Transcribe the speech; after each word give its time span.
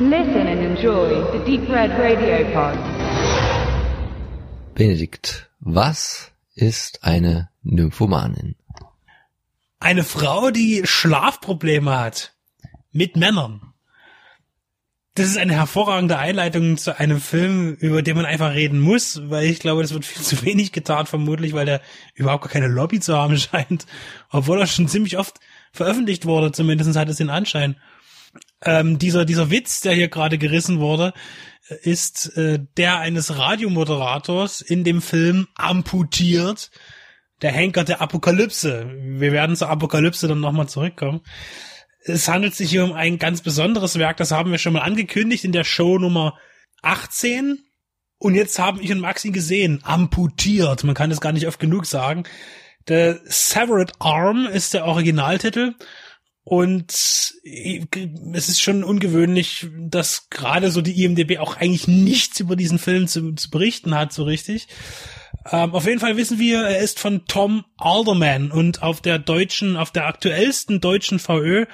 Listen 0.00 0.48
and 0.48 0.60
enjoy 0.60 1.22
the 1.30 1.38
Deep 1.44 1.68
Red 1.68 1.92
Radio 1.92 2.44
Pod. 2.52 2.76
Benedikt, 4.74 5.48
was 5.60 6.32
ist 6.56 7.04
eine 7.04 7.48
Nymphomanin? 7.62 8.56
Eine 9.78 10.02
Frau, 10.02 10.50
die 10.50 10.82
Schlafprobleme 10.84 11.96
hat. 11.96 12.34
Mit 12.90 13.14
Männern. 13.16 13.72
Das 15.14 15.26
ist 15.26 15.38
eine 15.38 15.54
hervorragende 15.54 16.18
Einleitung 16.18 16.76
zu 16.76 16.98
einem 16.98 17.20
Film, 17.20 17.74
über 17.74 18.02
den 18.02 18.16
man 18.16 18.26
einfach 18.26 18.52
reden 18.52 18.80
muss, 18.80 19.20
weil 19.30 19.44
ich 19.46 19.60
glaube, 19.60 19.82
das 19.82 19.94
wird 19.94 20.04
viel 20.04 20.22
zu 20.24 20.44
wenig 20.44 20.72
getan, 20.72 21.06
vermutlich, 21.06 21.52
weil 21.52 21.66
der 21.66 21.80
überhaupt 22.14 22.42
gar 22.42 22.50
keine 22.50 22.66
Lobby 22.66 22.98
zu 22.98 23.16
haben 23.16 23.38
scheint, 23.38 23.86
obwohl 24.30 24.58
er 24.58 24.66
schon 24.66 24.88
ziemlich 24.88 25.18
oft 25.18 25.38
veröffentlicht 25.70 26.26
wurde, 26.26 26.50
zumindest 26.50 26.96
hat 26.96 27.08
es 27.08 27.18
den 27.18 27.30
Anschein. 27.30 27.76
Ähm, 28.64 28.98
dieser, 28.98 29.24
dieser 29.24 29.50
Witz, 29.50 29.80
der 29.80 29.94
hier 29.94 30.08
gerade 30.08 30.38
gerissen 30.38 30.80
wurde, 30.80 31.12
ist 31.82 32.36
äh, 32.36 32.58
der 32.76 32.98
eines 32.98 33.38
Radiomoderators 33.38 34.60
in 34.60 34.84
dem 34.84 35.00
Film 35.00 35.48
amputiert, 35.54 36.70
der 37.42 37.52
Henker 37.52 37.84
der 37.84 38.00
Apokalypse. 38.00 38.90
Wir 38.98 39.32
werden 39.32 39.56
zur 39.56 39.70
Apokalypse 39.70 40.28
dann 40.28 40.40
nochmal 40.40 40.68
zurückkommen. 40.68 41.22
Es 42.06 42.28
handelt 42.28 42.54
sich 42.54 42.70
hier 42.70 42.84
um 42.84 42.92
ein 42.92 43.18
ganz 43.18 43.40
besonderes 43.40 43.98
Werk, 43.98 44.18
das 44.18 44.30
haben 44.30 44.50
wir 44.50 44.58
schon 44.58 44.74
mal 44.74 44.82
angekündigt 44.82 45.44
in 45.44 45.52
der 45.52 45.64
Show 45.64 45.98
Nummer 45.98 46.38
18. 46.82 47.58
Und 48.18 48.34
jetzt 48.34 48.58
haben 48.58 48.80
ich 48.80 48.92
und 48.92 49.00
Maxi 49.00 49.30
gesehen, 49.30 49.80
amputiert. 49.84 50.84
Man 50.84 50.94
kann 50.94 51.10
es 51.10 51.20
gar 51.20 51.32
nicht 51.32 51.46
oft 51.46 51.58
genug 51.58 51.86
sagen. 51.86 52.24
The 52.88 53.14
Severed 53.24 53.92
Arm 53.98 54.46
ist 54.46 54.74
der 54.74 54.84
Originaltitel. 54.84 55.74
Und 56.44 56.92
es 56.92 58.48
ist 58.48 58.60
schon 58.60 58.84
ungewöhnlich, 58.84 59.66
dass 59.78 60.28
gerade 60.28 60.70
so 60.70 60.82
die 60.82 61.02
IMDB 61.02 61.38
auch 61.38 61.56
eigentlich 61.56 61.88
nichts 61.88 62.38
über 62.38 62.54
diesen 62.54 62.78
Film 62.78 63.08
zu, 63.08 63.32
zu 63.32 63.50
berichten 63.50 63.94
hat, 63.94 64.12
so 64.12 64.24
richtig. 64.24 64.68
Ähm, 65.50 65.74
auf 65.74 65.86
jeden 65.86 66.00
Fall 66.00 66.16
wissen 66.18 66.38
wir, 66.38 66.60
er 66.62 66.80
ist 66.80 67.00
von 67.00 67.24
Tom 67.26 67.64
Alderman 67.78 68.50
und 68.50 68.82
auf 68.82 69.00
der 69.00 69.18
deutschen, 69.18 69.76
auf 69.76 69.90
der 69.90 70.06
aktuellsten 70.06 70.80
deutschen 70.80 71.18
VÖ 71.18 71.64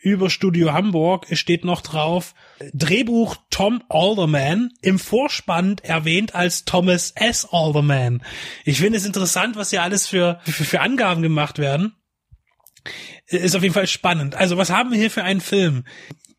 über 0.00 0.30
Studio 0.30 0.72
Hamburg 0.72 1.26
steht 1.32 1.64
noch 1.64 1.80
drauf, 1.80 2.34
Drehbuch 2.72 3.36
Tom 3.50 3.82
Alderman, 3.88 4.72
im 4.82 4.98
Vorspann 4.98 5.76
erwähnt 5.82 6.34
als 6.34 6.64
Thomas 6.64 7.12
S. 7.16 7.48
Alderman. 7.50 8.22
Ich 8.64 8.78
finde 8.78 8.98
es 8.98 9.04
interessant, 9.04 9.56
was 9.56 9.70
hier 9.70 9.82
alles 9.82 10.06
für, 10.06 10.40
für, 10.44 10.64
für 10.64 10.80
Angaben 10.80 11.22
gemacht 11.22 11.58
werden. 11.58 11.94
Ist 13.28 13.54
auf 13.54 13.62
jeden 13.62 13.74
Fall 13.74 13.86
spannend. 13.86 14.34
Also 14.34 14.56
was 14.56 14.70
haben 14.70 14.90
wir 14.90 14.98
hier 14.98 15.10
für 15.10 15.22
einen 15.22 15.40
Film? 15.40 15.84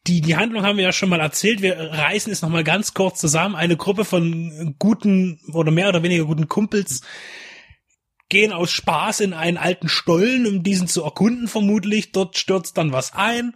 die, 0.09 0.21
die 0.21 0.35
Handlung 0.35 0.63
haben 0.63 0.77
wir 0.77 0.83
ja 0.83 0.91
schon 0.91 1.09
mal 1.09 1.19
erzählt. 1.19 1.61
Wir 1.61 1.77
reißen 1.77 2.31
es 2.31 2.41
nochmal 2.41 2.63
ganz 2.63 2.93
kurz 2.93 3.19
zusammen. 3.19 3.55
Eine 3.55 3.77
Gruppe 3.77 4.05
von 4.05 4.75
guten 4.79 5.39
oder 5.53 5.71
mehr 5.71 5.89
oder 5.89 6.03
weniger 6.03 6.25
guten 6.25 6.47
Kumpels 6.47 7.01
gehen 8.29 8.51
aus 8.51 8.71
Spaß 8.71 9.21
in 9.21 9.33
einen 9.33 9.57
alten 9.57 9.89
Stollen, 9.89 10.45
um 10.45 10.63
diesen 10.63 10.87
zu 10.87 11.03
erkunden 11.03 11.47
vermutlich. 11.47 12.11
Dort 12.11 12.37
stürzt 12.37 12.77
dann 12.77 12.91
was 12.91 13.13
ein. 13.13 13.55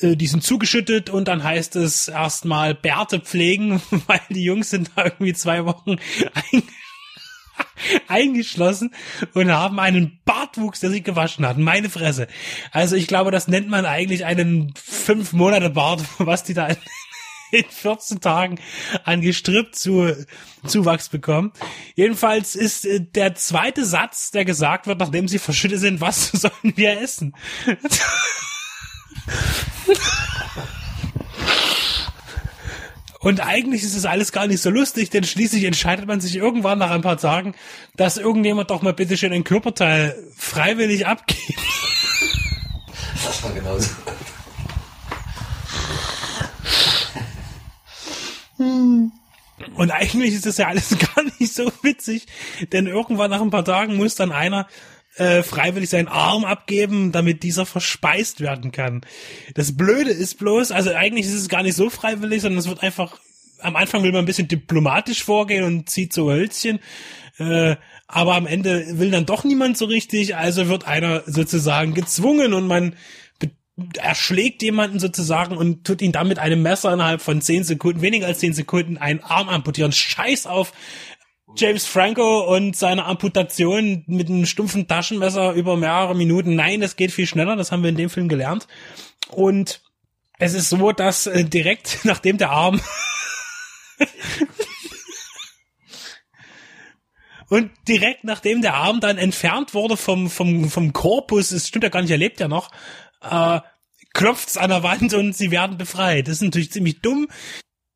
Äh, 0.00 0.16
die 0.16 0.26
sind 0.26 0.42
zugeschüttet 0.42 1.10
und 1.10 1.28
dann 1.28 1.42
heißt 1.42 1.76
es 1.76 2.08
erstmal 2.08 2.74
Bärte 2.74 3.20
pflegen, 3.20 3.80
weil 4.06 4.20
die 4.30 4.44
Jungs 4.44 4.70
sind 4.70 4.90
da 4.94 5.04
irgendwie 5.04 5.34
zwei 5.34 5.64
Wochen 5.64 5.96
eingeschlossen 6.52 6.68
und 9.34 9.52
haben 9.52 9.78
einen 9.78 10.20
Bartwuchs, 10.24 10.80
der 10.80 10.90
sich 10.90 11.04
gewaschen 11.04 11.46
hat. 11.46 11.58
Meine 11.58 11.90
Fresse. 11.90 12.28
Also 12.72 12.96
ich 12.96 13.06
glaube, 13.06 13.30
das 13.30 13.48
nennt 13.48 13.68
man 13.68 13.86
eigentlich 13.86 14.24
einen 14.24 14.72
fünf 14.76 15.32
Monate 15.32 15.70
Bart, 15.70 16.02
was 16.18 16.44
die 16.44 16.54
da 16.54 16.68
in 16.68 16.76
14 17.70 18.20
Tagen 18.20 18.60
an 19.04 19.20
Gestrüpp 19.20 19.74
zu, 19.74 20.14
Zuwachs 20.66 21.08
bekommen. 21.08 21.52
Jedenfalls 21.94 22.54
ist 22.54 22.84
äh, 22.84 23.00
der 23.00 23.34
zweite 23.34 23.84
Satz, 23.84 24.30
der 24.30 24.44
gesagt 24.44 24.86
wird, 24.86 25.00
nachdem 25.00 25.28
sie 25.28 25.38
verschüttet 25.38 25.80
sind, 25.80 26.00
was 26.00 26.30
sollen 26.32 26.74
wir 26.76 27.00
essen? 27.00 27.34
Und 33.20 33.40
eigentlich 33.40 33.82
ist 33.82 33.96
es 33.96 34.06
alles 34.06 34.30
gar 34.30 34.46
nicht 34.46 34.62
so 34.62 34.70
lustig, 34.70 35.10
denn 35.10 35.24
schließlich 35.24 35.64
entscheidet 35.64 36.06
man 36.06 36.20
sich 36.20 36.36
irgendwann 36.36 36.78
nach 36.78 36.90
ein 36.90 37.02
paar 37.02 37.16
Tagen, 37.16 37.54
dass 37.96 38.16
irgendjemand 38.16 38.70
doch 38.70 38.82
mal 38.82 38.92
bitte 38.92 39.16
schön 39.16 39.32
ein 39.32 39.44
Körperteil 39.44 40.16
freiwillig 40.36 41.06
abgibt. 41.06 41.58
Das 43.24 43.42
war 43.42 43.52
genauso. 43.52 43.90
Und 49.74 49.90
eigentlich 49.90 50.34
ist 50.34 50.46
das 50.46 50.58
ja 50.58 50.68
alles 50.68 50.96
gar 51.14 51.24
nicht 51.38 51.54
so 51.54 51.72
witzig, 51.82 52.26
denn 52.72 52.86
irgendwann 52.86 53.30
nach 53.30 53.40
ein 53.40 53.50
paar 53.50 53.64
Tagen 53.64 53.96
muss 53.96 54.14
dann 54.14 54.32
einer 54.32 54.68
äh, 55.18 55.42
freiwillig 55.42 55.90
seinen 55.90 56.08
Arm 56.08 56.44
abgeben, 56.44 57.12
damit 57.12 57.42
dieser 57.42 57.66
verspeist 57.66 58.40
werden 58.40 58.72
kann. 58.72 59.02
Das 59.54 59.76
Blöde 59.76 60.10
ist 60.10 60.38
bloß, 60.38 60.70
also 60.70 60.90
eigentlich 60.94 61.26
ist 61.26 61.34
es 61.34 61.48
gar 61.48 61.62
nicht 61.62 61.76
so 61.76 61.90
freiwillig, 61.90 62.42
sondern 62.42 62.58
es 62.58 62.68
wird 62.68 62.82
einfach, 62.82 63.18
am 63.60 63.76
Anfang 63.76 64.02
will 64.02 64.12
man 64.12 64.20
ein 64.20 64.26
bisschen 64.26 64.48
diplomatisch 64.48 65.24
vorgehen 65.24 65.64
und 65.64 65.90
zieht 65.90 66.12
so 66.12 66.30
Hölzchen, 66.30 66.78
äh, 67.38 67.76
aber 68.06 68.36
am 68.36 68.46
Ende 68.46 68.98
will 68.98 69.10
dann 69.10 69.26
doch 69.26 69.44
niemand 69.44 69.76
so 69.76 69.84
richtig, 69.84 70.36
also 70.36 70.68
wird 70.68 70.86
einer 70.86 71.22
sozusagen 71.26 71.94
gezwungen 71.94 72.54
und 72.54 72.66
man 72.66 72.94
erschlägt 73.96 74.62
jemanden 74.62 74.98
sozusagen 74.98 75.56
und 75.56 75.84
tut 75.84 76.02
ihn 76.02 76.10
dann 76.10 76.26
mit 76.26 76.38
einem 76.38 76.62
Messer 76.62 76.92
innerhalb 76.92 77.22
von 77.22 77.40
zehn 77.40 77.62
Sekunden, 77.62 78.02
weniger 78.02 78.26
als 78.26 78.40
zehn 78.40 78.52
Sekunden, 78.52 78.98
einen 78.98 79.20
Arm 79.20 79.48
amputieren. 79.48 79.92
Scheiß 79.92 80.46
auf 80.46 80.72
James 81.56 81.86
Franco 81.86 82.54
und 82.54 82.76
seine 82.76 83.06
Amputation 83.06 84.04
mit 84.06 84.28
einem 84.28 84.46
stumpfen 84.46 84.86
Taschenmesser 84.86 85.52
über 85.52 85.76
mehrere 85.76 86.14
Minuten. 86.14 86.54
Nein, 86.54 86.80
das 86.80 86.96
geht 86.96 87.10
viel 87.12 87.26
schneller, 87.26 87.56
das 87.56 87.72
haben 87.72 87.82
wir 87.82 87.90
in 87.90 87.96
dem 87.96 88.10
Film 88.10 88.28
gelernt. 88.28 88.68
Und 89.30 89.82
es 90.38 90.54
ist 90.54 90.68
so, 90.68 90.92
dass 90.92 91.26
äh, 91.26 91.44
direkt 91.44 92.00
nachdem 92.04 92.38
der 92.38 92.50
Arm 92.50 92.80
und 97.48 97.70
direkt 97.88 98.24
nachdem 98.24 98.62
der 98.62 98.74
Arm 98.74 99.00
dann 99.00 99.18
entfernt 99.18 99.74
wurde 99.74 99.96
vom 99.96 100.30
vom 100.30 100.70
vom 100.70 100.92
Korpus, 100.92 101.50
es 101.50 101.66
stimmt 101.68 101.84
ja 101.84 101.90
gar 101.90 102.02
nicht, 102.02 102.10
er 102.10 102.18
lebt 102.18 102.38
ja 102.40 102.48
noch, 102.48 102.70
äh, 103.22 103.60
klopft's 104.12 104.56
an 104.56 104.70
der 104.70 104.82
Wand 104.82 105.14
und 105.14 105.36
sie 105.36 105.50
werden 105.50 105.78
befreit. 105.78 106.28
Das 106.28 106.34
ist 106.34 106.42
natürlich 106.42 106.72
ziemlich 106.72 107.00
dumm. 107.00 107.28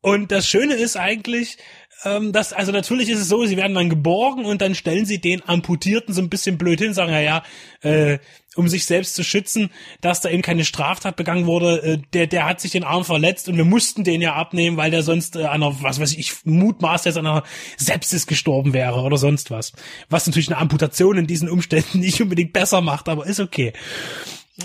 Und 0.01 0.33
das 0.33 0.47
Schöne 0.47 0.73
ist 0.73 0.97
eigentlich, 0.97 1.57
ähm, 2.05 2.31
das, 2.31 2.53
also 2.53 2.71
natürlich 2.71 3.09
ist 3.09 3.19
es 3.19 3.29
so, 3.29 3.45
sie 3.45 3.57
werden 3.57 3.73
dann 3.73 3.89
geborgen 3.89 4.45
und 4.45 4.61
dann 4.61 4.75
stellen 4.75 5.05
sie 5.05 5.19
den 5.19 5.47
Amputierten 5.47 6.13
so 6.13 6.21
ein 6.21 6.29
bisschen 6.29 6.57
blöd 6.57 6.79
hin, 6.79 6.93
sagen, 6.93 7.11
ja, 7.11 7.19
ja, 7.19 7.43
äh, 7.81 8.19
um 8.55 8.67
sich 8.67 8.85
selbst 8.85 9.15
zu 9.15 9.23
schützen, 9.23 9.69
dass 10.01 10.21
da 10.21 10.29
eben 10.29 10.41
keine 10.41 10.65
Straftat 10.65 11.15
begangen 11.15 11.45
wurde, 11.45 11.81
äh, 11.81 11.97
der, 12.13 12.27
der 12.27 12.45
hat 12.45 12.61
sich 12.61 12.71
den 12.71 12.83
Arm 12.83 13.03
verletzt 13.03 13.49
und 13.49 13.57
wir 13.57 13.65
mussten 13.65 14.03
den 14.03 14.21
ja 14.21 14.33
abnehmen, 14.33 14.77
weil 14.77 14.91
der 14.91 15.03
sonst 15.03 15.35
äh, 15.35 15.43
an 15.43 15.63
einer, 15.63 15.81
was 15.81 15.99
weiß 15.99 16.13
ich, 16.13 16.45
mutmaß 16.45 17.05
jetzt 17.05 17.17
an 17.17 17.27
einer 17.27 17.43
Sepsis 17.77 18.27
gestorben 18.27 18.73
wäre 18.73 19.01
oder 19.01 19.17
sonst 19.17 19.51
was. 19.51 19.73
Was 20.09 20.27
natürlich 20.27 20.49
eine 20.49 20.59
Amputation 20.59 21.17
in 21.17 21.27
diesen 21.27 21.49
Umständen 21.49 21.99
nicht 22.01 22.21
unbedingt 22.21 22.53
besser 22.53 22.81
macht, 22.81 23.09
aber 23.09 23.25
ist 23.25 23.39
okay. 23.39 23.73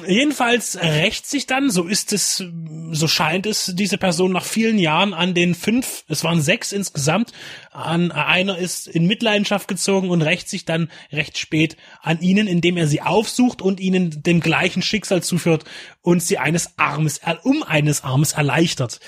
Jedenfalls 0.06 0.76
rächt 0.76 1.26
sich 1.26 1.46
dann, 1.46 1.70
so 1.70 1.84
ist 1.84 2.12
es, 2.12 2.44
so 2.90 3.08
scheint 3.08 3.46
es, 3.46 3.72
diese 3.74 3.96
Person 3.96 4.32
nach 4.32 4.44
vielen 4.44 4.78
Jahren 4.78 5.14
an 5.14 5.32
den 5.32 5.54
fünf, 5.54 6.04
es 6.08 6.24
waren 6.24 6.42
sechs 6.42 6.72
insgesamt, 6.72 7.32
an 7.70 8.12
einer 8.12 8.58
ist 8.58 8.86
in 8.86 9.06
Mitleidenschaft 9.06 9.66
gezogen 9.66 10.10
und 10.10 10.20
rächt 10.20 10.50
sich 10.50 10.66
dann 10.66 10.90
recht 11.10 11.38
spät 11.38 11.78
an 12.02 12.20
ihnen, 12.20 12.46
indem 12.46 12.76
er 12.76 12.86
sie 12.86 13.00
aufsucht 13.00 13.62
und 13.62 13.80
ihnen 13.80 14.22
dem 14.22 14.40
gleichen 14.40 14.82
Schicksal 14.82 15.22
zuführt 15.22 15.64
und 16.02 16.22
sie 16.22 16.36
eines 16.36 16.78
Armes, 16.78 17.22
um 17.42 17.62
eines 17.62 18.04
Armes 18.04 18.34
erleichtert 18.34 19.00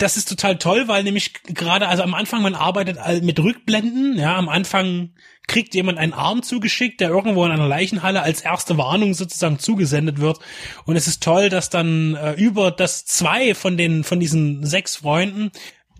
das 0.00 0.16
ist 0.16 0.28
total 0.28 0.56
toll, 0.56 0.88
weil 0.88 1.04
nämlich 1.04 1.42
gerade, 1.44 1.86
also 1.88 2.02
am 2.02 2.14
Anfang, 2.14 2.42
man 2.42 2.54
arbeitet 2.54 2.98
mit 3.22 3.38
Rückblenden, 3.38 4.18
ja, 4.18 4.36
am 4.36 4.48
Anfang 4.48 5.14
kriegt 5.46 5.74
jemand 5.74 5.98
einen 5.98 6.14
Arm 6.14 6.42
zugeschickt, 6.42 7.00
der 7.00 7.10
irgendwo 7.10 7.44
in 7.44 7.50
einer 7.50 7.68
Leichenhalle 7.68 8.22
als 8.22 8.40
erste 8.40 8.78
Warnung 8.78 9.14
sozusagen 9.14 9.58
zugesendet 9.58 10.18
wird. 10.18 10.38
Und 10.86 10.96
es 10.96 11.06
ist 11.06 11.22
toll, 11.22 11.50
dass 11.50 11.70
dann 11.70 12.14
äh, 12.14 12.32
über 12.34 12.70
das 12.70 13.04
zwei 13.04 13.54
von 13.54 13.76
den, 13.76 14.02
von 14.02 14.20
diesen 14.20 14.64
sechs 14.64 14.96
Freunden 14.96 15.50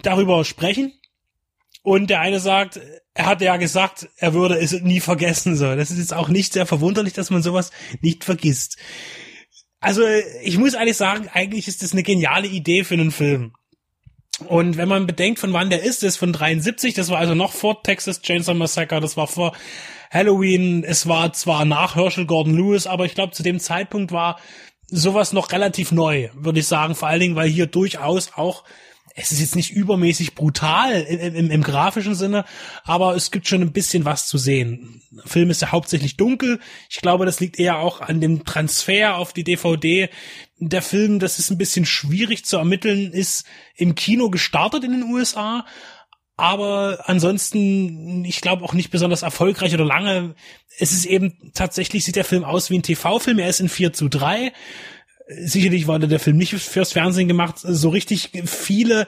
darüber 0.03 0.45
sprechen. 0.45 0.93
Und 1.83 2.09
der 2.11 2.21
eine 2.21 2.41
sagt, 2.41 2.81
er 3.13 3.27
hatte 3.27 3.45
ja 3.45 3.57
gesagt, 3.57 4.09
er 4.17 4.35
würde 4.35 4.57
es 4.57 4.73
nie 4.81 5.01
vergessen, 5.01 5.57
so. 5.57 5.75
Das 5.75 5.91
ist 5.91 5.99
jetzt 5.99 6.15
auch 6.15 6.29
nicht 6.29 6.53
sehr 6.53 6.65
verwunderlich, 6.67 7.13
dass 7.13 7.31
man 7.31 7.43
sowas 7.43 7.71
nicht 8.01 8.25
vergisst. 8.25 8.79
Also, 9.81 10.03
ich 10.43 10.59
muss 10.59 10.75
ehrlich 10.75 10.97
sagen, 10.97 11.29
eigentlich 11.33 11.69
ist 11.69 11.83
das 11.83 11.93
eine 11.93 12.03
geniale 12.03 12.47
Idee 12.47 12.85
für 12.85 12.95
einen 12.95 13.11
Film. 13.11 13.55
Und 14.47 14.77
wenn 14.77 14.89
man 14.89 15.07
bedenkt, 15.07 15.39
von 15.39 15.53
wann 15.53 15.71
der 15.71 15.83
ist, 15.83 16.03
ist 16.03 16.17
von 16.17 16.33
73, 16.33 16.95
das 16.95 17.11
war 17.11 17.19
also 17.19 17.35
noch 17.35 17.53
vor 17.53 17.83
Texas 17.83 18.23
Chainsaw 18.23 18.55
Massacre, 18.55 19.01
das 19.01 19.17
war 19.17 19.27
vor 19.27 19.53
Halloween, 20.11 20.83
es 20.83 21.07
war 21.07 21.33
zwar 21.33 21.65
nach 21.65 21.95
Herschel 21.95 22.27
Gordon 22.27 22.57
Lewis, 22.57 22.87
aber 22.87 23.05
ich 23.05 23.15
glaube, 23.15 23.33
zu 23.33 23.43
dem 23.43 23.61
Zeitpunkt 23.61 24.13
war 24.13 24.39
sowas 24.87 25.33
noch 25.33 25.53
relativ 25.53 25.93
neu, 25.93 26.31
würde 26.35 26.61
ich 26.61 26.67
sagen, 26.67 26.95
vor 26.95 27.09
allen 27.09 27.21
Dingen, 27.21 27.37
weil 27.37 27.49
hier 27.49 27.67
durchaus 27.67 28.33
auch 28.35 28.65
es 29.15 29.33
ist 29.33 29.41
jetzt 29.41 29.57
nicht 29.57 29.73
übermäßig 29.73 30.35
brutal 30.35 31.03
im, 31.03 31.35
im, 31.35 31.51
im 31.51 31.63
grafischen 31.63 32.15
Sinne, 32.15 32.45
aber 32.85 33.17
es 33.17 33.31
gibt 33.31 33.49
schon 33.49 33.61
ein 33.61 33.73
bisschen 33.73 34.05
was 34.05 34.27
zu 34.27 34.39
sehen. 34.39 35.03
Der 35.11 35.27
Film 35.27 35.51
ist 35.51 35.63
ja 35.63 35.73
hauptsächlich 35.73 36.17
dunkel. 36.17 36.61
Ich 36.89 37.01
glaube, 37.01 37.27
das 37.27 37.41
liegt 37.41 37.59
eher 37.59 37.79
auch 37.79 38.01
an 38.01 38.21
dem 38.21 38.45
Transfer 38.45 39.17
auf 39.17 39.33
die 39.33 39.45
DVD. 39.45 40.09
Der 40.61 40.83
Film, 40.83 41.19
das 41.19 41.39
ist 41.39 41.51
ein 41.51 41.59
bisschen 41.59 41.87
schwierig 41.87 42.45
zu 42.45 42.59
ermitteln, 42.59 43.13
ist 43.13 43.47
im 43.77 43.95
Kino 43.95 44.31
gestartet 44.31 44.85
in 44.85 44.93
den 44.93 45.05
USA, 45.05 45.65
aber 46.37 47.05
ansonsten, 47.07 48.25
ich 48.25 48.41
glaube 48.41 48.65
auch 48.65 48.73
nicht 48.73 48.91
besonders 48.91 49.23
erfolgreich 49.23 49.75
oder 49.75 49.85
lange. 49.85 50.35
Es 50.79 50.93
ist 50.93 51.05
eben 51.05 51.53
tatsächlich, 51.55 52.05
sieht 52.05 52.17
der 52.17 52.25
Film 52.25 52.45
aus 52.45 52.71
wie 52.71 52.79
ein 52.79 52.83
TV-Film, 52.83 53.39
er 53.39 53.49
ist 53.49 53.61
in 53.61 53.69
4 53.69 53.93
zu 53.93 54.09
3 54.09 54.53
sicherlich 55.39 55.87
war 55.87 55.99
der 55.99 56.21
Film 56.21 56.37
nicht 56.37 56.55
fürs 56.55 56.93
Fernsehen 56.93 57.29
gemacht. 57.29 57.57
So 57.59 57.89
richtig 57.91 58.31
viele 58.47 59.07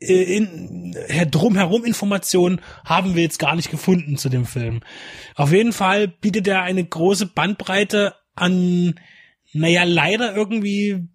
äh, 0.00 0.36
in, 0.36 0.96
drumherum 1.30 1.84
Informationen 1.84 2.60
haben 2.84 3.14
wir 3.14 3.22
jetzt 3.22 3.38
gar 3.38 3.54
nicht 3.54 3.70
gefunden 3.70 4.16
zu 4.16 4.28
dem 4.28 4.46
Film. 4.46 4.80
Auf 5.34 5.52
jeden 5.52 5.72
Fall 5.72 6.08
bietet 6.08 6.48
er 6.48 6.62
eine 6.62 6.84
große 6.84 7.26
Bandbreite 7.26 8.14
an, 8.34 8.98
naja, 9.52 9.84
leider 9.84 10.34
irgendwie 10.34 11.08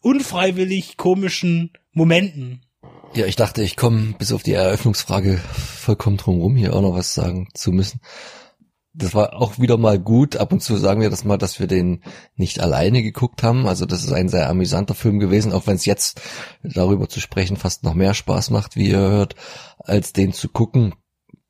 unfreiwillig 0.00 0.96
komischen 0.96 1.72
Momenten. 1.92 2.62
Ja, 3.14 3.26
ich 3.26 3.36
dachte, 3.36 3.62
ich 3.62 3.76
komme 3.76 4.14
bis 4.18 4.32
auf 4.32 4.42
die 4.42 4.52
Eröffnungsfrage 4.52 5.38
vollkommen 5.38 6.18
drum 6.18 6.40
rum, 6.40 6.56
hier 6.56 6.74
auch 6.74 6.82
noch 6.82 6.94
was 6.94 7.14
sagen 7.14 7.48
zu 7.54 7.72
müssen 7.72 8.00
das 8.98 9.14
war 9.14 9.34
auch 9.34 9.58
wieder 9.58 9.76
mal 9.76 9.98
gut. 9.98 10.36
Ab 10.36 10.52
und 10.52 10.60
zu 10.60 10.76
sagen 10.76 11.00
wir 11.00 11.10
das 11.10 11.24
mal, 11.24 11.38
dass 11.38 11.60
wir 11.60 11.68
den 11.68 12.02
nicht 12.34 12.60
alleine 12.60 13.02
geguckt 13.02 13.42
haben. 13.42 13.68
Also 13.68 13.86
das 13.86 14.02
ist 14.02 14.12
ein 14.12 14.28
sehr 14.28 14.50
amüsanter 14.50 14.94
Film 14.94 15.20
gewesen, 15.20 15.52
auch 15.52 15.66
wenn 15.66 15.76
es 15.76 15.86
jetzt 15.86 16.20
darüber 16.62 17.08
zu 17.08 17.20
sprechen 17.20 17.56
fast 17.56 17.84
noch 17.84 17.94
mehr 17.94 18.14
Spaß 18.14 18.50
macht, 18.50 18.76
wie 18.76 18.88
ihr 18.88 18.98
hört, 18.98 19.36
als 19.78 20.12
den 20.12 20.32
zu 20.32 20.48
gucken. 20.48 20.94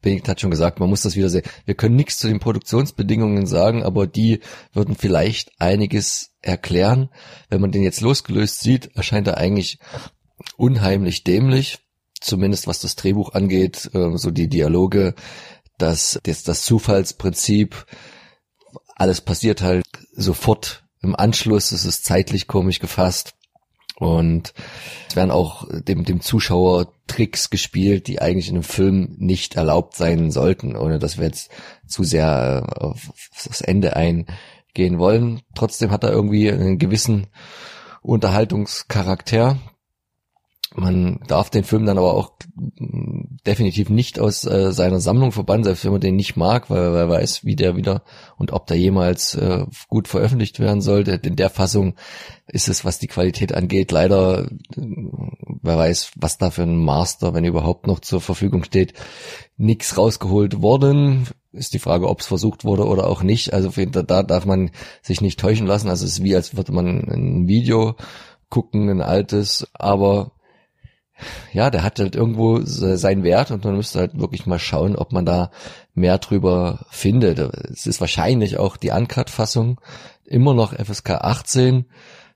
Benedikt 0.01 0.29
hat 0.29 0.41
schon 0.41 0.51
gesagt, 0.51 0.81
man 0.81 0.89
muss 0.89 1.03
das 1.03 1.17
wieder 1.17 1.29
sehen. 1.29 1.43
Wir 1.65 1.75
können 1.75 1.97
nichts 1.97 2.19
zu 2.19 2.29
den 2.29 2.39
Produktionsbedingungen 2.39 3.47
sagen, 3.47 3.83
aber 3.83 4.07
die 4.07 4.41
würden 4.73 4.95
vielleicht 4.97 5.51
einiges 5.59 6.31
erklären. 6.41 7.11
Wenn 7.49 7.61
man 7.61 7.73
den 7.73 7.83
jetzt 7.83 8.01
losgelöst 8.01 8.61
sieht, 8.61 8.95
erscheint 8.95 9.27
er 9.27 9.39
eigentlich 9.39 9.79
unheimlich 10.57 11.25
dämlich. 11.25 11.81
Zumindest 12.21 12.67
was 12.67 12.81
das 12.81 12.97
Drehbuch 12.97 13.35
angeht, 13.35 13.91
ähm, 13.95 14.19
so 14.19 14.31
die 14.31 14.49
Dialoge 14.49 15.15
dass 15.79 16.21
jetzt 16.27 16.49
das 16.49 16.63
Zufallsprinzip, 16.63 17.87
alles 18.97 19.21
passiert 19.21 19.63
halt 19.63 19.87
sofort 20.13 20.85
im 21.01 21.15
Anschluss, 21.15 21.71
es 21.71 21.85
ist 21.85 22.05
zeitlich 22.05 22.49
komisch 22.49 22.81
gefasst. 22.81 23.35
Und 23.99 24.55
es 25.09 25.17
werden 25.17 25.33
auch 25.33 25.67
dem, 25.71 26.05
dem 26.05 26.21
Zuschauer 26.21 26.93
Tricks 27.09 27.51
gespielt, 27.51 28.07
die 28.07 28.21
eigentlich 28.21 28.49
in 28.49 28.55
einem 28.55 28.63
Film 28.63 29.17
nicht 29.19 29.57
erlaubt 29.57 29.97
sein 29.97 30.31
sollten, 30.31 30.77
ohne 30.77 31.01
dass 31.01 31.19
wir 31.19 31.25
jetzt 31.25 31.51
zu 31.87 32.05
sehr 32.05 32.65
auf 32.77 33.11
das 33.45 33.61
Ende 33.61 33.97
eingehen 33.97 34.99
wollen. 34.99 35.41
Trotzdem 35.55 35.91
hat 35.91 36.05
er 36.05 36.13
irgendwie 36.13 36.51
einen 36.51 36.79
gewissen 36.79 37.27
Unterhaltungscharakter, 38.03 39.59
man 40.81 41.21
darf 41.27 41.51
den 41.51 41.65
Film 41.65 41.87
dann 41.87 41.99
aber 41.99 42.15
auch 42.15 42.33
definitiv 43.47 43.89
nicht 43.89 44.21
aus 44.21 44.45
äh, 44.45 44.73
seiner 44.73 45.01
Sammlung 45.01 45.33
verbannen, 45.33 45.65
selbst 45.65 45.85
wenn 45.85 45.93
man 45.93 46.01
den 46.01 46.17
nicht 46.17 46.37
mag, 46.37 46.71
weil 46.71 46.93
wer 46.93 47.09
weiß, 47.09 47.45
wie 47.45 47.57
der 47.57 47.77
wieder 47.77 48.03
und 48.37 48.53
ob 48.53 48.67
der 48.67 48.79
jemals 48.79 49.35
äh, 49.35 49.65
gut 49.89 50.09
veröffentlicht 50.09 50.61
werden 50.61 50.81
sollte. 50.81 51.13
In 51.13 51.37
der 51.37 51.51
Fassung 51.51 51.95
ist 52.47 52.69
es, 52.69 52.85
was 52.85 52.99
die 52.99 53.07
Qualität 53.07 53.55
angeht, 53.55 53.91
leider, 53.93 54.45
äh, 54.45 54.83
wer 55.63 55.79
weiß, 55.79 56.13
was 56.17 56.39
da 56.39 56.51
für 56.51 56.63
ein 56.63 56.77
Master, 56.77 57.35
wenn 57.35 57.45
überhaupt 57.45 57.87
noch 57.87 58.01
zur 58.01 58.21
Verfügung 58.21 58.65
steht, 58.65 58.95
nichts 59.57 59.97
rausgeholt 59.97 60.63
worden. 60.63 61.27
Ist 61.53 61.75
die 61.75 61.79
Frage, 61.79 62.09
ob 62.09 62.21
es 62.21 62.27
versucht 62.27 62.65
wurde 62.65 62.87
oder 62.87 63.07
auch 63.09 63.23
nicht. 63.23 63.53
Also 63.53 63.71
da 63.71 64.23
darf 64.23 64.45
man 64.45 64.71
sich 65.03 65.21
nicht 65.21 65.41
täuschen 65.41 65.67
lassen. 65.67 65.89
Also 65.89 66.05
es 66.05 66.13
ist 66.13 66.23
wie, 66.23 66.37
als 66.37 66.57
würde 66.57 66.73
man 66.73 67.09
ein 67.09 67.49
Video 67.49 67.97
gucken, 68.51 68.89
ein 68.89 69.03
altes, 69.03 69.67
aber 69.75 70.33
ja, 71.53 71.71
der 71.71 71.83
hat 71.83 71.99
halt 71.99 72.17
irgendwo 72.17 72.61
seinen 72.63 73.23
Wert 73.23 73.51
und 73.51 73.65
man 73.65 73.77
müsste 73.77 74.01
halt 74.01 74.19
wirklich 74.19 74.47
mal 74.47 74.59
schauen, 74.59 74.97
ob 74.97 75.13
man 75.13 75.25
da 75.27 75.51
mehr 75.95 76.19
drüber 76.19 76.87
findet. 76.91 77.39
Es 77.39 77.87
ist 77.87 78.01
wahrscheinlich 78.01 78.59
auch 78.59 78.77
die 78.77 78.91
Uncut-Fassung 78.91 79.81
immer 80.25 80.55
noch 80.55 80.73
FSK 80.73 81.11
18. 81.11 81.87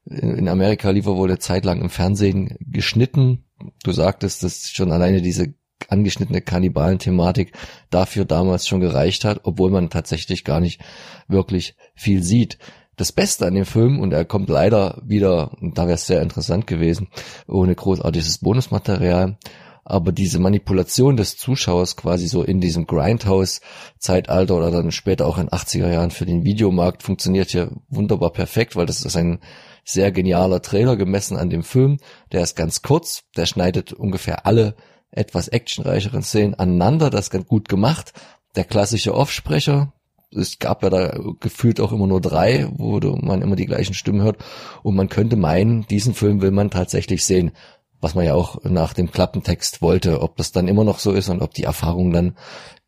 In 0.04 0.48
Amerika 0.48 0.90
lief 0.90 1.06
er 1.06 1.16
wohl 1.16 1.28
eine 1.28 1.38
Zeit 1.38 1.64
lang 1.64 1.80
im 1.80 1.90
Fernsehen 1.90 2.56
geschnitten. 2.60 3.44
Du 3.84 3.92
sagtest, 3.92 4.42
dass 4.42 4.70
schon 4.70 4.90
alleine 4.90 5.22
diese 5.22 5.54
angeschnittene 5.88 6.40
Kannibalen-Thematik 6.40 7.52
dafür 7.90 8.24
damals 8.24 8.66
schon 8.66 8.80
gereicht 8.80 9.24
hat, 9.24 9.40
obwohl 9.44 9.70
man 9.70 9.90
tatsächlich 9.90 10.44
gar 10.44 10.60
nicht 10.60 10.80
wirklich 11.28 11.76
viel 11.94 12.22
sieht 12.22 12.58
das 12.96 13.12
Beste 13.12 13.46
an 13.46 13.54
dem 13.54 13.64
Film, 13.64 14.00
und 14.00 14.12
er 14.12 14.24
kommt 14.24 14.48
leider 14.48 15.00
wieder, 15.04 15.52
und 15.60 15.78
da 15.78 15.82
wäre 15.84 15.94
es 15.94 16.06
sehr 16.06 16.22
interessant 16.22 16.66
gewesen, 16.66 17.08
ohne 17.48 17.74
großartiges 17.74 18.38
Bonusmaterial, 18.38 19.38
aber 19.84 20.12
diese 20.12 20.38
Manipulation 20.38 21.16
des 21.16 21.36
Zuschauers 21.36 21.96
quasi 21.96 22.28
so 22.28 22.42
in 22.42 22.60
diesem 22.60 22.86
Grindhouse-Zeitalter 22.86 24.56
oder 24.56 24.70
dann 24.70 24.92
später 24.92 25.26
auch 25.26 25.38
in 25.38 25.48
80er 25.48 25.90
Jahren 25.90 26.10
für 26.10 26.26
den 26.26 26.44
Videomarkt 26.44 27.02
funktioniert 27.02 27.50
hier 27.50 27.72
wunderbar 27.88 28.30
perfekt, 28.30 28.76
weil 28.76 28.86
das 28.86 29.04
ist 29.04 29.16
ein 29.16 29.40
sehr 29.84 30.12
genialer 30.12 30.62
Trailer 30.62 30.96
gemessen 30.96 31.36
an 31.36 31.50
dem 31.50 31.64
Film. 31.64 31.98
Der 32.30 32.42
ist 32.42 32.54
ganz 32.54 32.82
kurz, 32.82 33.24
der 33.36 33.46
schneidet 33.46 33.92
ungefähr 33.92 34.46
alle 34.46 34.76
etwas 35.10 35.48
actionreicheren 35.48 36.22
Szenen 36.22 36.54
aneinander, 36.54 37.10
das 37.10 37.26
ist 37.26 37.30
ganz 37.30 37.46
gut 37.46 37.68
gemacht. 37.68 38.12
Der 38.54 38.64
klassische 38.64 39.14
Offsprecher, 39.14 39.92
es 40.34 40.58
gab 40.58 40.82
ja 40.82 40.90
da 40.90 41.18
gefühlt 41.40 41.80
auch 41.80 41.92
immer 41.92 42.06
nur 42.06 42.20
drei, 42.20 42.68
wo 42.76 42.98
man 43.20 43.42
immer 43.42 43.56
die 43.56 43.66
gleichen 43.66 43.94
Stimmen 43.94 44.22
hört. 44.22 44.38
Und 44.82 44.94
man 44.94 45.08
könnte 45.08 45.36
meinen, 45.36 45.86
diesen 45.86 46.14
Film 46.14 46.40
will 46.40 46.50
man 46.50 46.70
tatsächlich 46.70 47.24
sehen, 47.24 47.52
was 48.00 48.14
man 48.14 48.24
ja 48.24 48.34
auch 48.34 48.62
nach 48.64 48.94
dem 48.94 49.10
Klappentext 49.10 49.82
wollte. 49.82 50.22
Ob 50.22 50.36
das 50.36 50.52
dann 50.52 50.68
immer 50.68 50.84
noch 50.84 50.98
so 50.98 51.12
ist 51.12 51.28
und 51.28 51.42
ob 51.42 51.54
die 51.54 51.64
Erfahrung 51.64 52.12
dann 52.12 52.36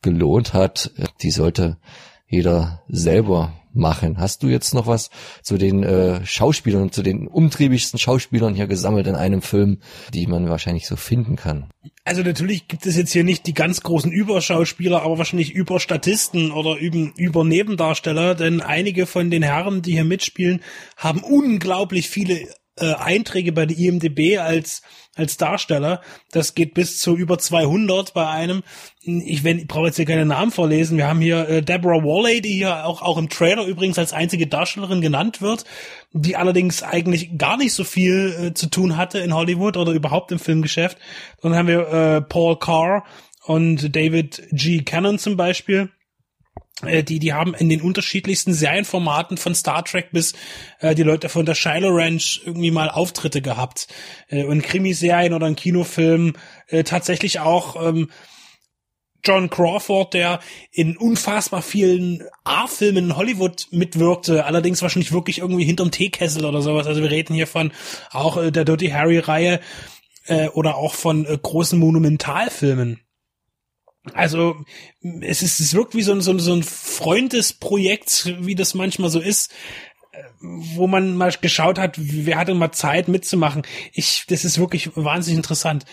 gelohnt 0.03 0.53
hat, 0.55 0.91
die 1.23 1.31
sollte 1.31 1.79
jeder 2.27 2.83
selber 2.89 3.53
machen. 3.75 4.19
Hast 4.19 4.43
du 4.43 4.49
jetzt 4.49 4.75
noch 4.75 4.87
was 4.87 5.11
zu 5.43 5.59
den 5.59 5.83
äh, 5.83 6.25
Schauspielern, 6.25 6.93
zu 6.93 7.03
den 7.03 7.29
umtriebigsten 7.29 7.99
Schauspielern 7.99 8.55
hier 8.55 8.67
gesammelt 8.67 9.07
in 9.07 9.15
einem 9.15 9.43
Film, 9.43 9.79
die 10.13 10.27
man 10.27 10.49
wahrscheinlich 10.49 10.87
so 10.87 10.97
finden 10.97 11.37
kann? 11.37 11.67
Also 12.05 12.23
natürlich 12.23 12.69
gibt 12.69 12.87
es 12.87 12.97
jetzt 12.97 13.13
hier 13.13 13.25
nicht 13.25 13.47
die 13.47 13.55
ganz 13.55 13.83
großen 13.83 14.13
Überschauspieler, 14.13 15.03
aber 15.03 15.19
wahrscheinlich 15.19 15.53
Überstatisten 15.53 16.53
oder 16.53 16.77
über, 16.77 17.11
über 17.17 17.45
Nebendarsteller, 17.45 18.35
denn 18.35 18.61
einige 18.61 19.07
von 19.07 19.31
den 19.31 19.43
Herren, 19.43 19.83
die 19.83 19.93
hier 19.93 20.05
mitspielen, 20.05 20.61
haben 20.97 21.23
unglaublich 21.23 22.11
viele 22.11 22.47
äh, 22.77 22.95
Einträge 22.95 23.53
bei 23.53 23.67
der 23.67 23.79
IMDB 23.79 24.39
als 24.39 24.83
als 25.17 25.37
Darsteller. 25.37 26.01
Das 26.33 26.55
geht 26.55 26.75
bis 26.75 26.99
zu 26.99 27.17
über 27.17 27.39
200 27.39 28.15
bei 28.15 28.27
einem. 28.29 28.63
Ich, 29.03 29.45
wenn, 29.45 29.59
ich 29.59 29.69
brauche 29.69 29.87
jetzt 29.87 29.97
hier 29.97 30.07
keine 30.07 30.25
Namen 30.25 30.51
vorlesen. 30.51 30.97
Wir 30.97 31.07
haben 31.07 31.21
hier 31.21 31.49
äh, 31.49 31.63
Deborah 31.63 32.03
Walley, 32.03 32.41
die 32.41 32.55
hier 32.55 32.85
auch, 32.85 33.03
auch 33.03 33.19
im 33.19 33.29
Trailer 33.29 33.65
übrigens 33.65 33.99
als 33.99 34.13
einzige 34.13 34.47
Darstellerin 34.47 35.01
genannt 35.01 35.41
wird, 35.41 35.65
die 36.13 36.37
allerdings 36.37 36.83
eigentlich 36.83 37.39
gar 37.39 37.57
nicht 37.57 37.75
so 37.75 37.85
viel 37.85 38.49
äh, 38.49 38.55
zu 38.55 38.69
tun 38.69 38.97
hatte 38.97 39.19
in 39.19 39.35
Hollywood 39.35 39.77
oder 39.77 39.93
überhaupt 39.93 40.33
im 40.33 40.39
Filmgeschäft. 40.39 40.99
Dann 41.43 41.55
haben 41.55 41.69
wir 41.69 41.89
äh, 41.89 42.23
Paul 42.23 42.59
Carr 42.59 43.05
und 43.45 43.95
David 43.95 44.43
G. 44.51 44.83
Cannon 44.83 45.19
zum 45.19 45.37
Beispiel 45.37 45.91
die, 46.83 47.19
die 47.19 47.33
haben 47.33 47.55
in 47.55 47.69
den 47.69 47.81
unterschiedlichsten 47.81 48.53
Serienformaten 48.53 49.37
von 49.37 49.55
Star 49.55 49.85
Trek 49.85 50.11
bis 50.13 50.35
äh, 50.81 50.95
die 50.95 51.03
Leute 51.03 51.29
von 51.29 51.47
der 51.47 51.55
Shiloh 51.55 51.95
Ranch 51.95 52.43
irgendwie 52.45 52.71
mal 52.71 52.91
Auftritte 52.91 53.41
gehabt. 53.41 53.89
Äh, 54.29 54.45
und 54.45 54.63
Krimiserien 54.63 55.35
oder 55.35 55.47
in 55.47 55.57
Kinofilmen 55.57 56.37
äh, 56.69 56.83
tatsächlich 56.83 57.41
auch 57.41 57.87
ähm, 57.87 58.11
John 59.25 59.49
Crawford, 59.49 60.13
der 60.13 60.41
in 60.71 60.97
unfassbar 60.97 61.63
vielen 61.63 62.23
A-Filmen 62.45 63.07
in 63.07 63.17
Hollywood 63.17 63.69
mitwirkte, 63.71 64.45
allerdings 64.45 64.83
wahrscheinlich 64.83 65.13
wirklich 65.13 65.39
irgendwie 65.39 65.65
hinterm 65.65 65.91
Teekessel 65.91 66.45
oder 66.45 66.61
sowas. 66.61 66.87
Also 66.87 67.01
wir 67.01 67.11
reden 67.11 67.35
hier 67.35 67.47
von 67.47 67.73
auch 68.11 68.37
äh, 68.37 68.53
der 68.53 68.65
Dirty 68.65 68.91
Harry-Reihe 68.91 69.61
äh, 70.27 70.49
oder 70.49 70.77
auch 70.77 70.95
von 70.95 71.25
äh, 71.25 71.39
großen 71.41 71.79
Monumentalfilmen. 71.79 73.01
Also 74.13 74.57
es 75.23 75.43
ist 75.43 75.61
es 75.61 75.75
wirkt 75.75 75.95
wie 75.95 76.03
so 76.03 76.13
ein, 76.13 76.21
so, 76.21 76.33
ein, 76.33 76.39
so 76.39 76.53
ein 76.53 76.63
Freundesprojekt, 76.63 78.35
wie 78.41 78.55
das 78.55 78.75
manchmal 78.75 79.11
so 79.11 79.21
ist, 79.21 79.53
wo 80.41 80.87
man 80.87 81.17
mal 81.17 81.33
geschaut 81.41 81.79
hat, 81.79 81.97
wer 81.97 82.37
hatte 82.37 82.55
mal 82.55 82.73
Zeit 82.73 83.09
mitzumachen. 83.09 83.63
Ich, 83.93 84.25
das 84.29 84.45
ist 84.45 84.59
wirklich 84.59 84.91
wahnsinnig 84.95 85.39
interessant. 85.39 85.85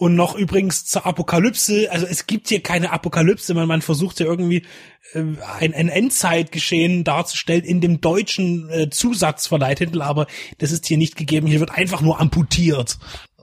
Und 0.00 0.14
noch 0.14 0.34
übrigens 0.34 0.86
zur 0.86 1.04
Apokalypse, 1.04 1.92
also 1.92 2.06
es 2.06 2.26
gibt 2.26 2.48
hier 2.48 2.62
keine 2.62 2.90
Apokalypse, 2.90 3.52
man, 3.52 3.68
man 3.68 3.82
versucht 3.82 4.18
ja 4.18 4.24
irgendwie 4.24 4.64
äh, 5.12 5.24
ein, 5.58 5.74
ein 5.74 5.90
Endzeitgeschehen 5.90 7.04
darzustellen 7.04 7.64
in 7.64 7.82
dem 7.82 8.00
deutschen 8.00 8.70
äh, 8.70 8.88
Zusatzverleihtitel, 8.88 10.00
aber 10.00 10.26
das 10.56 10.72
ist 10.72 10.86
hier 10.86 10.96
nicht 10.96 11.16
gegeben. 11.16 11.46
Hier 11.46 11.60
wird 11.60 11.72
einfach 11.72 12.00
nur 12.00 12.18
amputiert. 12.18 12.98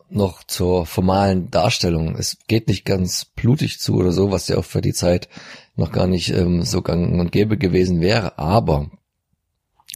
Noch 0.09 0.43
zur 0.43 0.85
formalen 0.85 1.49
Darstellung. 1.51 2.15
Es 2.15 2.37
geht 2.47 2.67
nicht 2.67 2.85
ganz 2.85 3.25
blutig 3.25 3.79
zu 3.79 3.95
oder 3.95 4.11
so, 4.11 4.31
was 4.31 4.47
ja 4.47 4.57
auch 4.57 4.65
für 4.65 4.81
die 4.81 4.93
Zeit 4.93 5.27
noch 5.75 5.91
gar 5.91 6.07
nicht 6.07 6.29
ähm, 6.29 6.63
so 6.63 6.81
gang 6.81 7.19
und 7.19 7.31
gäbe 7.31 7.57
gewesen 7.57 8.01
wäre. 8.01 8.37
Aber, 8.39 8.89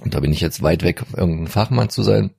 und 0.01 0.13
da 0.13 0.19
bin 0.19 0.33
ich 0.33 0.41
jetzt 0.41 0.61
weit 0.61 0.83
weg, 0.83 1.03
irgendein 1.15 1.47
Fachmann 1.47 1.89
zu 1.89 2.03
sein. 2.03 2.31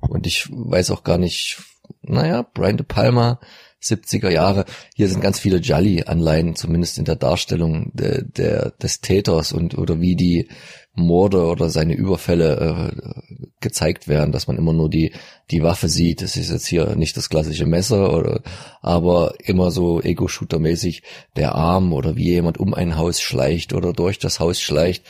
Und 0.00 0.26
ich 0.26 0.48
weiß 0.50 0.90
auch 0.90 1.04
gar 1.04 1.18
nicht, 1.18 1.62
naja, 2.02 2.42
Brian 2.42 2.76
De 2.76 2.86
Palma, 2.86 3.38
70er 3.82 4.30
Jahre. 4.30 4.64
Hier 4.94 5.08
sind 5.08 5.20
ganz 5.20 5.38
viele 5.38 5.58
Jolly-Anleihen, 5.58 6.54
zumindest 6.54 6.98
in 6.98 7.04
der 7.04 7.16
Darstellung 7.16 7.90
de, 7.94 8.24
der, 8.24 8.70
des 8.70 9.00
Täters 9.00 9.52
und 9.52 9.76
oder 9.76 10.00
wie 10.00 10.16
die 10.16 10.48
Morde 10.94 11.46
oder 11.46 11.70
seine 11.70 11.94
Überfälle 11.94 12.92
äh, 12.92 13.36
gezeigt 13.60 14.08
werden, 14.08 14.32
dass 14.32 14.46
man 14.46 14.58
immer 14.58 14.72
nur 14.72 14.90
die 14.90 15.12
die 15.50 15.62
Waffe 15.62 15.88
sieht. 15.88 16.22
Das 16.22 16.36
ist 16.36 16.50
jetzt 16.50 16.66
hier 16.66 16.96
nicht 16.96 17.16
das 17.16 17.30
klassische 17.30 17.66
Messer 17.66 18.14
oder 18.14 18.42
aber 18.82 19.34
immer 19.42 19.70
so 19.70 20.00
Ego-Shooter-mäßig 20.02 21.02
der 21.36 21.54
Arm 21.54 21.92
oder 21.92 22.16
wie 22.16 22.30
jemand 22.30 22.58
um 22.58 22.74
ein 22.74 22.96
Haus 22.96 23.20
schleicht 23.20 23.72
oder 23.72 23.92
durch 23.92 24.18
das 24.18 24.38
Haus 24.38 24.60
schleicht. 24.60 25.04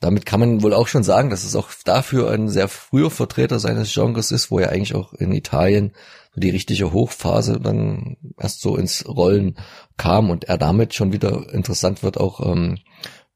Damit 0.00 0.26
kann 0.26 0.40
man 0.40 0.62
wohl 0.62 0.74
auch 0.74 0.86
schon 0.86 1.02
sagen, 1.02 1.30
dass 1.30 1.44
es 1.44 1.56
auch 1.56 1.70
dafür 1.84 2.30
ein 2.30 2.48
sehr 2.48 2.68
früher 2.68 3.10
Vertreter 3.10 3.58
seines 3.58 3.92
Genres 3.92 4.30
ist, 4.30 4.50
wo 4.50 4.60
er 4.60 4.70
eigentlich 4.70 4.94
auch 4.94 5.12
in 5.12 5.32
Italien 5.32 5.92
die 6.36 6.50
richtige 6.50 6.92
Hochphase 6.92 7.58
dann 7.60 8.16
erst 8.38 8.60
so 8.60 8.76
ins 8.76 9.06
Rollen 9.08 9.58
kam 9.96 10.30
und 10.30 10.44
er 10.44 10.56
damit 10.56 10.94
schon 10.94 11.12
wieder 11.12 11.52
interessant 11.52 12.04
wird, 12.04 12.18
auch 12.18 12.40
ähm, 12.46 12.78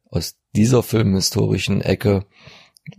aus 0.09 0.37
dieser 0.54 0.83
filmhistorischen 0.85 1.81
Ecke, 1.81 2.26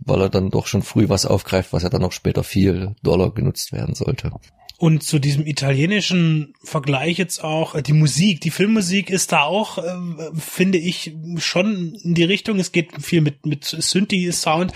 weil 0.00 0.20
er 0.20 0.28
dann 0.28 0.50
doch 0.50 0.66
schon 0.66 0.82
früh 0.82 1.08
was 1.08 1.24
aufgreift, 1.24 1.72
was 1.72 1.84
ja 1.84 1.88
dann 1.88 2.02
noch 2.02 2.12
später 2.12 2.44
viel 2.44 2.94
doller 3.02 3.32
genutzt 3.32 3.72
werden 3.72 3.94
sollte. 3.94 4.32
Und 4.76 5.04
zu 5.04 5.20
diesem 5.20 5.46
italienischen 5.46 6.54
Vergleich 6.62 7.18
jetzt 7.18 7.44
auch, 7.44 7.76
äh, 7.76 7.82
die 7.82 7.92
Musik, 7.92 8.40
die 8.40 8.50
Filmmusik 8.50 9.08
ist 9.08 9.30
da 9.30 9.42
auch, 9.42 9.78
äh, 9.78 9.94
finde 10.36 10.78
ich, 10.78 11.14
schon 11.38 11.94
in 11.94 12.14
die 12.14 12.24
Richtung. 12.24 12.58
Es 12.58 12.72
geht 12.72 12.90
viel 13.00 13.20
mit, 13.20 13.46
mit 13.46 13.64
Synthi-Sound. 13.64 14.72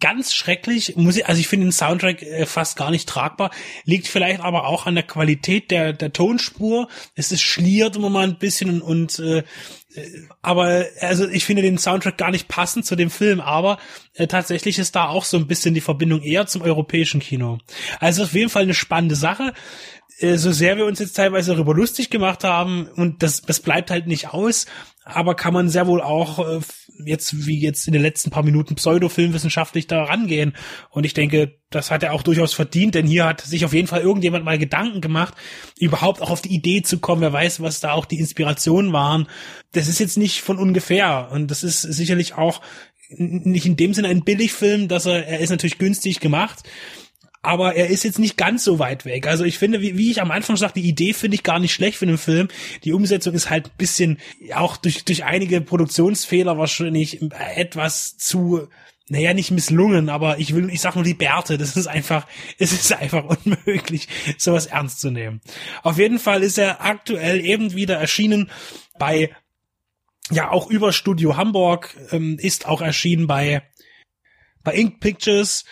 Ganz 0.00 0.34
schrecklich. 0.34 0.96
Musik, 0.96 1.28
also 1.28 1.40
ich 1.40 1.46
finde 1.46 1.66
den 1.66 1.72
Soundtrack 1.72 2.22
äh, 2.22 2.46
fast 2.46 2.76
gar 2.76 2.90
nicht 2.90 3.08
tragbar. 3.08 3.52
Liegt 3.84 4.08
vielleicht 4.08 4.40
aber 4.40 4.66
auch 4.66 4.86
an 4.86 4.96
der 4.96 5.04
Qualität 5.04 5.70
der, 5.70 5.92
der 5.92 6.12
Tonspur. 6.12 6.88
Es 7.14 7.30
ist 7.30 7.42
schliert 7.42 7.94
immer 7.94 8.10
mal 8.10 8.26
ein 8.26 8.38
bisschen 8.38 8.82
und 8.82 9.20
äh, 9.20 9.44
aber 10.42 10.84
also 11.00 11.28
ich 11.28 11.44
finde 11.44 11.62
den 11.62 11.78
Soundtrack 11.78 12.18
gar 12.18 12.30
nicht 12.30 12.48
passend 12.48 12.86
zu 12.86 12.96
dem 12.96 13.10
Film, 13.10 13.40
aber 13.40 13.78
äh, 14.14 14.26
tatsächlich 14.26 14.78
ist 14.78 14.96
da 14.96 15.08
auch 15.08 15.24
so 15.24 15.36
ein 15.36 15.46
bisschen 15.46 15.74
die 15.74 15.80
Verbindung 15.80 16.22
eher 16.22 16.46
zum 16.46 16.62
europäischen 16.62 17.20
Kino. 17.20 17.58
Also 18.00 18.24
auf 18.24 18.32
jeden 18.32 18.50
Fall 18.50 18.62
eine 18.62 18.74
spannende 18.74 19.16
Sache. 19.16 19.52
Äh, 20.18 20.36
so 20.36 20.52
sehr 20.52 20.76
wir 20.76 20.86
uns 20.86 20.98
jetzt 20.98 21.16
teilweise 21.16 21.52
darüber 21.52 21.74
lustig 21.74 22.10
gemacht 22.10 22.44
haben 22.44 22.88
und 22.96 23.22
das, 23.22 23.42
das 23.42 23.60
bleibt 23.60 23.90
halt 23.90 24.06
nicht 24.06 24.28
aus, 24.28 24.66
aber 25.04 25.34
kann 25.34 25.54
man 25.54 25.68
sehr 25.68 25.86
wohl 25.86 26.00
auch 26.00 26.38
äh, 26.38 26.60
jetzt 27.04 27.46
wie 27.46 27.60
jetzt 27.60 27.86
in 27.86 27.92
den 27.92 28.02
letzten 28.02 28.30
paar 28.30 28.42
Minuten 28.42 28.74
pseudofilmwissenschaftlich 28.74 29.86
da 29.86 30.04
rangehen. 30.04 30.54
Und 30.90 31.04
ich 31.04 31.14
denke, 31.14 31.58
das 31.70 31.90
hat 31.90 32.02
er 32.02 32.12
auch 32.12 32.22
durchaus 32.22 32.54
verdient, 32.54 32.94
denn 32.94 33.06
hier 33.06 33.26
hat 33.26 33.40
sich 33.40 33.64
auf 33.64 33.72
jeden 33.72 33.88
Fall 33.88 34.00
irgendjemand 34.00 34.44
mal 34.44 34.58
Gedanken 34.58 35.00
gemacht, 35.00 35.34
überhaupt 35.78 36.22
auch 36.22 36.30
auf 36.30 36.42
die 36.42 36.54
Idee 36.54 36.82
zu 36.82 36.98
kommen. 36.98 37.22
Wer 37.22 37.32
weiß, 37.32 37.60
was 37.60 37.80
da 37.80 37.92
auch 37.92 38.04
die 38.04 38.18
Inspirationen 38.18 38.92
waren. 38.92 39.28
Das 39.72 39.88
ist 39.88 39.98
jetzt 39.98 40.16
nicht 40.16 40.40
von 40.40 40.58
ungefähr. 40.58 41.28
Und 41.32 41.50
das 41.50 41.62
ist 41.62 41.82
sicherlich 41.82 42.34
auch 42.34 42.60
nicht 43.08 43.66
in 43.66 43.76
dem 43.76 43.94
Sinne 43.94 44.08
ein 44.08 44.24
Billigfilm, 44.24 44.88
dass 44.88 45.06
er, 45.06 45.26
er 45.26 45.38
ist 45.40 45.50
natürlich 45.50 45.78
günstig 45.78 46.20
gemacht 46.20 46.62
aber 47.46 47.76
er 47.76 47.86
ist 47.86 48.02
jetzt 48.02 48.18
nicht 48.18 48.36
ganz 48.36 48.64
so 48.64 48.80
weit 48.80 49.04
weg. 49.04 49.28
Also 49.28 49.44
ich 49.44 49.56
finde, 49.56 49.80
wie, 49.80 49.96
wie 49.96 50.10
ich 50.10 50.20
am 50.20 50.32
Anfang 50.32 50.56
sagte, 50.56 50.80
die 50.80 50.88
Idee 50.88 51.12
finde 51.12 51.36
ich 51.36 51.44
gar 51.44 51.60
nicht 51.60 51.72
schlecht 51.72 51.96
für 51.96 52.04
einen 52.04 52.18
Film. 52.18 52.48
Die 52.82 52.92
Umsetzung 52.92 53.34
ist 53.34 53.50
halt 53.50 53.66
ein 53.66 53.76
bisschen, 53.78 54.18
auch 54.52 54.76
durch, 54.76 55.04
durch 55.04 55.24
einige 55.24 55.60
Produktionsfehler 55.60 56.58
wahrscheinlich 56.58 57.20
etwas 57.54 58.16
zu, 58.16 58.66
naja, 59.08 59.32
nicht 59.32 59.52
misslungen, 59.52 60.08
aber 60.08 60.40
ich 60.40 60.56
will, 60.56 60.70
ich 60.70 60.80
sag 60.80 60.96
nur 60.96 61.04
die 61.04 61.14
Bärte, 61.14 61.56
das 61.56 61.76
ist 61.76 61.86
einfach, 61.86 62.26
es 62.58 62.72
ist 62.72 62.92
einfach 62.92 63.24
unmöglich, 63.24 64.08
sowas 64.38 64.66
ernst 64.66 65.00
zu 65.00 65.12
nehmen. 65.12 65.40
Auf 65.84 65.98
jeden 65.98 66.18
Fall 66.18 66.42
ist 66.42 66.58
er 66.58 66.84
aktuell 66.84 67.44
eben 67.44 67.74
wieder 67.74 67.96
erschienen 67.96 68.50
bei, 68.98 69.30
ja, 70.32 70.50
auch 70.50 70.68
über 70.68 70.92
Studio 70.92 71.36
Hamburg, 71.36 71.96
ähm, 72.10 72.38
ist 72.40 72.66
auch 72.66 72.80
erschienen 72.80 73.28
bei, 73.28 73.62
bei 74.64 74.74
Ink 74.74 74.98
Pictures, 74.98 75.64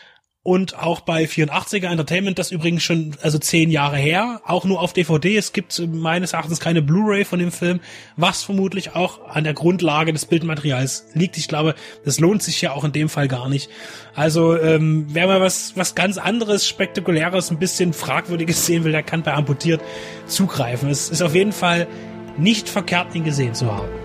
und 0.44 0.78
auch 0.78 1.00
bei 1.00 1.24
84er 1.24 1.88
Entertainment, 1.88 2.38
das 2.38 2.52
übrigens 2.52 2.82
schon 2.82 3.16
also 3.22 3.38
zehn 3.38 3.70
Jahre 3.70 3.96
her, 3.96 4.42
auch 4.44 4.66
nur 4.66 4.80
auf 4.80 4.92
DVD. 4.92 5.38
Es 5.38 5.54
gibt 5.54 5.82
meines 5.88 6.34
Erachtens 6.34 6.60
keine 6.60 6.82
Blu-ray 6.82 7.24
von 7.24 7.38
dem 7.38 7.50
Film, 7.50 7.80
was 8.18 8.42
vermutlich 8.42 8.94
auch 8.94 9.26
an 9.26 9.44
der 9.44 9.54
Grundlage 9.54 10.12
des 10.12 10.26
Bildmaterials 10.26 11.06
liegt. 11.14 11.38
Ich 11.38 11.48
glaube, 11.48 11.74
das 12.04 12.20
lohnt 12.20 12.42
sich 12.42 12.60
ja 12.60 12.72
auch 12.72 12.84
in 12.84 12.92
dem 12.92 13.08
Fall 13.08 13.26
gar 13.26 13.48
nicht. 13.48 13.70
Also 14.14 14.54
ähm, 14.56 15.06
wer 15.08 15.26
mal 15.26 15.40
was 15.40 15.72
was 15.76 15.94
ganz 15.94 16.18
anderes, 16.18 16.68
spektakuläres, 16.68 17.50
ein 17.50 17.58
bisschen 17.58 17.94
fragwürdiges 17.94 18.66
sehen 18.66 18.84
will, 18.84 18.92
der 18.92 19.02
kann 19.02 19.22
bei 19.22 19.32
amputiert 19.32 19.80
zugreifen. 20.26 20.90
Es 20.90 21.08
ist 21.08 21.22
auf 21.22 21.34
jeden 21.34 21.52
Fall 21.52 21.88
nicht 22.36 22.68
verkehrt, 22.68 23.14
ihn 23.14 23.24
gesehen 23.24 23.54
zu 23.54 23.74
haben. 23.74 24.03